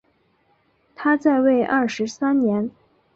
[0.95, 2.71] 他在位二十三年。